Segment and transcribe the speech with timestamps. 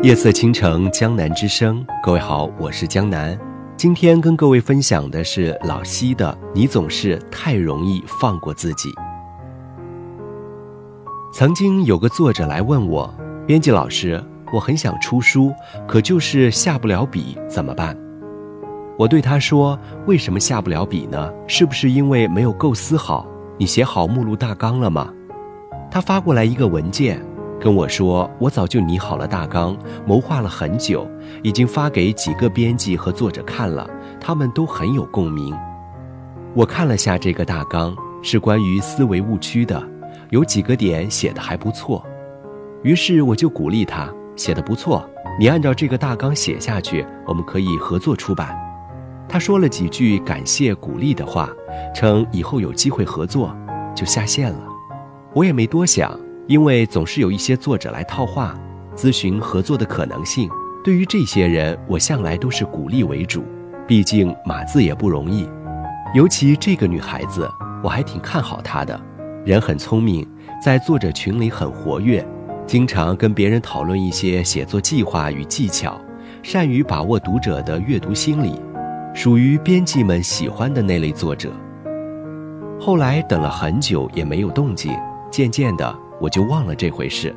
[0.00, 1.84] 夜色倾城，江南之声。
[2.00, 3.36] 各位好，我是江南。
[3.76, 8.90] 今天跟各位分享的是老西的《你总是太容易放过自己》。
[11.32, 13.12] 曾经有个作者来问我，
[13.44, 15.52] 编辑老师，我很想出书，
[15.88, 17.98] 可就是下不了笔，怎么办？
[18.96, 19.76] 我对他说：
[20.06, 21.28] 为什么下不了笔呢？
[21.48, 23.26] 是不是因为没有构思好？
[23.58, 25.12] 你写好目录大纲了吗？
[25.90, 27.20] 他发过来一个文件。
[27.60, 29.76] 跟我说，我早就拟好了大纲，
[30.06, 31.08] 谋划了很久，
[31.42, 33.88] 已经发给几个编辑和作者看了，
[34.20, 35.56] 他们都很有共鸣。
[36.54, 39.82] 我看了下这个大纲，是关于思维误区的，
[40.30, 42.04] 有几个点写的还不错，
[42.82, 45.04] 于是我就鼓励他写的不错，
[45.38, 48.56] 你按照这个大纲写下去，我们可以合作出版。
[49.28, 51.50] 他说了几句感谢鼓励的话，
[51.94, 53.54] 称以后有机会合作，
[53.94, 54.60] 就下线了。
[55.34, 56.18] 我也没多想。
[56.48, 58.58] 因为总是有一些作者来套话，
[58.96, 60.48] 咨询合作的可能性。
[60.82, 63.44] 对于这些人，我向来都是鼓励为主，
[63.86, 65.46] 毕竟码字也不容易。
[66.14, 67.46] 尤其这个女孩子，
[67.84, 68.98] 我还挺看好她的，
[69.44, 70.26] 人很聪明，
[70.64, 72.26] 在作者群里很活跃，
[72.66, 76.00] 经常跟别人讨论一些写作计划与技巧，
[76.42, 78.58] 善于把握读者的阅读心理，
[79.12, 81.52] 属于编辑们喜欢的那类作者。
[82.80, 84.96] 后来等了很久也没有动静，
[85.30, 85.94] 渐渐的。
[86.20, 87.34] 我就忘了这回事。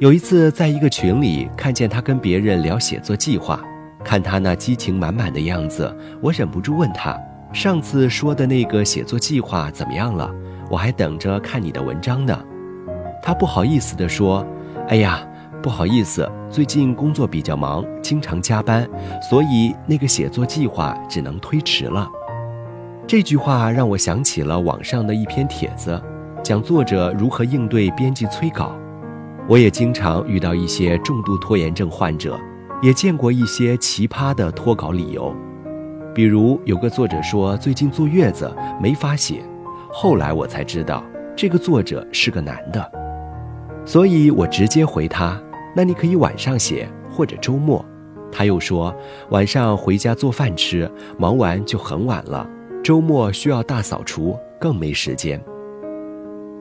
[0.00, 3.60] 有一次，在一个群里看见他跟别人聊写作计划，
[4.04, 7.18] 看他那激情满满的样子，我忍不住问他
[7.54, 10.30] ：“上次说的那个写作计划怎么样了？
[10.68, 12.38] 我还等着看你的文章呢。”
[13.22, 14.44] 他不好意思地说
[14.90, 15.26] ：“哎呀，
[15.62, 18.86] 不好意思，最近工作比较忙，经常加班，
[19.22, 22.06] 所以那个写作计划只能推迟了。”
[23.06, 26.02] 这句话让我想起了网上的一篇帖子。
[26.44, 28.76] 讲作者如何应对编辑催稿，
[29.48, 32.38] 我也经常遇到一些重度拖延症患者，
[32.82, 35.34] 也见过一些奇葩的脱稿理由。
[36.14, 39.42] 比如有个作者说最近坐月子没法写，
[39.90, 41.02] 后来我才知道
[41.34, 42.92] 这个作者是个男的，
[43.86, 45.40] 所以我直接回他：
[45.74, 47.82] 那你可以晚上写或者周末。
[48.30, 48.94] 他又说
[49.30, 52.46] 晚上回家做饭吃，忙完就很晚了，
[52.82, 55.42] 周末需要大扫除，更没时间。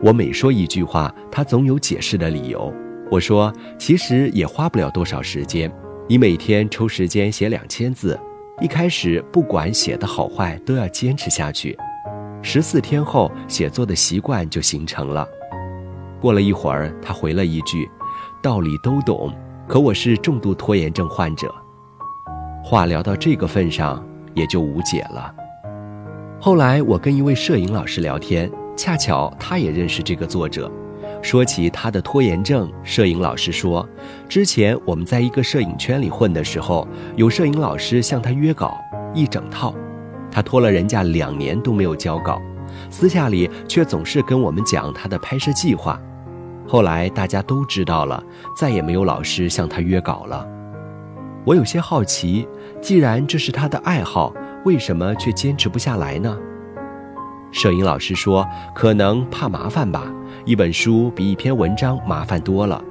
[0.03, 2.73] 我每说一句话，他总有解释的理由。
[3.09, 5.71] 我说，其实也花不了多少时间，
[6.09, 8.19] 你每天抽时间写两千字，
[8.59, 11.77] 一开始不管写的好坏，都要坚持下去。
[12.41, 15.25] 十四天后，写作的习惯就形成了。
[16.19, 17.89] 过了一会儿，他回了一句
[18.43, 19.33] ：“道理都懂，
[19.69, 21.49] 可我是重度拖延症患者。”
[22.61, 25.33] 话聊到这个份上，也就无解了。
[26.41, 28.51] 后来，我跟一位摄影老师聊天。
[28.75, 30.71] 恰巧他也认识这个作者，
[31.21, 33.87] 说起他的拖延症，摄影老师说，
[34.27, 38.77] 之前我们在一个摄影圈里混的时候，有摄影老师向他约稿
[39.13, 39.73] 一整套，
[40.31, 42.41] 他拖了人家两年都没有交稿，
[42.89, 45.99] 私下里却总是跟我们讲他的拍摄计划。
[46.67, 48.23] 后来大家都知道了，
[48.57, 50.47] 再也没有老师向他约稿了。
[51.45, 52.47] 我有些好奇，
[52.81, 54.33] 既然这是他的爱好，
[54.65, 56.37] 为什么却坚持不下来呢？
[57.53, 60.11] 摄影老师说：“可能怕麻烦吧，
[60.43, 62.83] 一本书比一篇文章麻烦多了。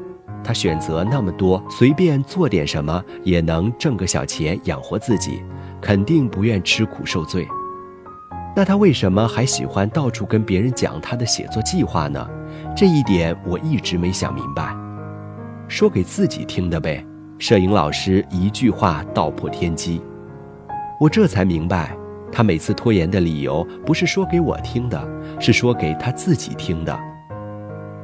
[0.44, 5.42] 他选择那么多，随便做点什么也能挣个小钱养活自己，
[5.80, 7.46] 肯定不愿吃苦受罪。
[8.54, 12.24] 那他为什么还喜欢到处跟别人讲他的写作计划呢？
[12.76, 14.74] 这一点我一直没想明白。
[15.66, 17.04] 说给自己听的呗。”
[17.38, 20.00] 摄影老师一句话道破天机，
[21.00, 21.96] 我这才明白。
[22.32, 25.06] 他每次拖延的理由不是说给我听的，
[25.38, 26.98] 是说给他自己听的。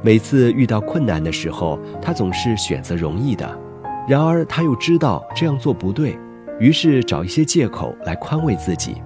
[0.01, 3.59] 每次遇到困难的时候，他总是选择容易的，
[4.07, 6.17] 然而他又知道这样做不对，
[6.59, 9.01] 于是找一些借口来宽慰自己。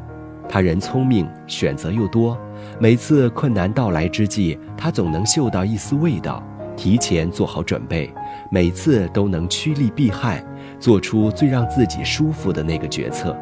[0.47, 2.37] 他人聪明，选择又多，
[2.77, 6.43] 每次困难到来之际，他总能嗅到一丝味道，
[6.75, 8.13] 提前做好准备，
[8.51, 10.45] 每次都能趋利避害，
[10.79, 13.35] 做出最让自己舒服的那个决策。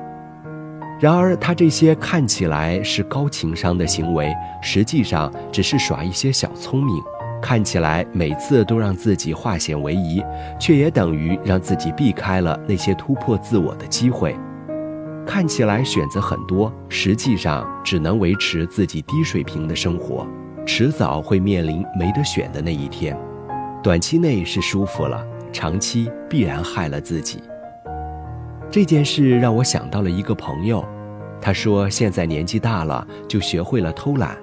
[1.02, 4.32] 然而，他这些看起来是高情商的行为，
[4.62, 6.96] 实际上只是耍一些小聪明。
[7.42, 10.24] 看起来每次都让自己化险为夷，
[10.60, 14.36] 却也等于让自己避开了那些突破自我的机会。
[15.26, 20.28] 看起来选择很多，实际上只能维持自己低水平的生活，
[20.68, 23.18] 迟早会面临没得选的那一天。
[23.82, 27.42] 短期内是舒服了，长期必然害了自己。
[28.72, 30.82] 这件事让我想到了一个朋友，
[31.42, 34.38] 他说现在年纪大了，就学会了偷懒，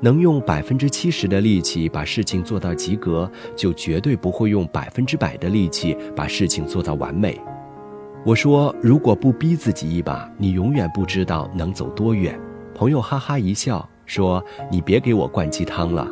[0.00, 7.40] 能用百分之七十的力气把事情做到及格，就绝对不会用百分之百的力气把事情做到完美。
[8.24, 12.36] 我说，如果不逼自己一把，你永远不知道能走多远。
[12.74, 16.04] 朋友哈哈一笑说：“你别给我灌鸡汤了，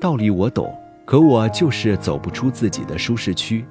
[0.00, 0.74] 道理我懂，
[1.04, 3.62] 可我就是走不出自己的舒适区。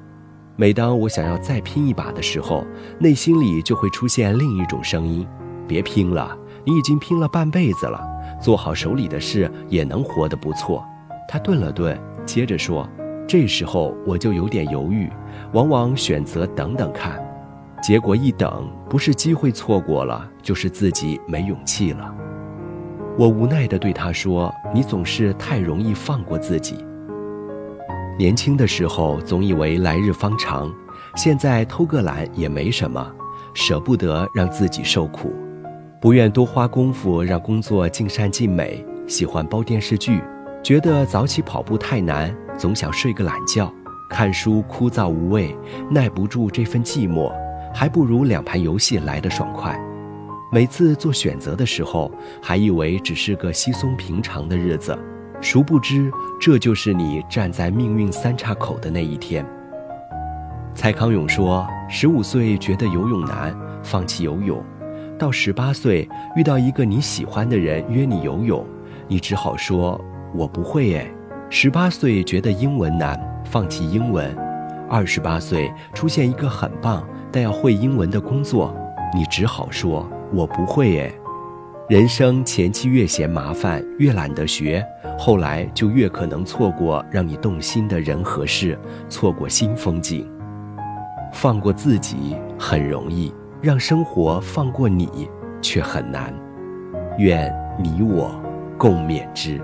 [0.59, 2.67] 每当我想要再拼一把的时候，
[2.99, 5.25] 内心里就会出现另一种声音：
[5.65, 8.05] 别拼了，你已经拼了半辈子了。”
[8.43, 10.85] 做好手里的事也能活得不错。
[11.29, 12.85] 他顿了顿，接着说
[13.25, 15.09] ：“这时候我就有点犹豫，
[15.53, 17.25] 往往选择等等看。
[17.81, 22.13] 结果一等，不是机会错过了，就是自己没勇气了。”
[23.17, 26.83] 我无奈地对他说：“你总是太容易放过自己。
[28.19, 30.69] 年轻的时候总以为来日方长，
[31.15, 33.09] 现在偷个懒也没什么，
[33.53, 35.33] 舍不得让自己受苦。”
[36.01, 40.21] 不愿多花功夫让工作尽善尽美，喜欢煲电视剧，
[40.61, 43.73] 觉得早起跑步太难，总想睡个懒觉。
[44.09, 45.55] 看书枯燥无味，
[45.89, 47.31] 耐不住这份寂寞，
[47.73, 49.79] 还不如两盘游戏来得爽快。
[50.51, 52.11] 每次做选择的时候，
[52.41, 54.97] 还以为只是个稀松平常的日子，
[55.41, 59.45] 殊不知这就是你站在命运三岔口的那一天。
[60.73, 64.61] 蔡康永说：“十五岁觉得游泳难，放弃游泳。”
[65.17, 68.65] 到十八岁，遇到一个你喜欢的人约你游泳，
[69.07, 69.99] 你只好说
[70.35, 71.11] “我不会诶。
[71.49, 74.29] 十八岁觉得英文难，放弃英文；
[74.89, 78.73] 二十八岁出现一个很棒但要会英文的工作，
[79.13, 81.18] 你只好说“我不会诶。
[81.89, 84.85] 人生前期越嫌麻烦，越懒得学，
[85.17, 88.77] 后来就越可能错过让你动心的人和事，
[89.09, 90.31] 错过新风景。
[91.33, 93.33] 放过自己很容易。
[93.59, 95.27] 让生活放过你，
[95.61, 96.33] 却很难。
[97.17, 98.39] 愿你我
[98.77, 99.59] 共勉之。